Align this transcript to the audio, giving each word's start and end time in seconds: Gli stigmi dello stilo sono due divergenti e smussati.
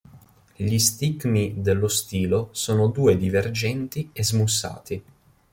Gli 0.55 0.79
stigmi 0.79 1.61
dello 1.61 1.87
stilo 1.87 2.49
sono 2.53 2.87
due 2.87 3.15
divergenti 3.15 4.09
e 4.11 4.23
smussati. 4.23 5.03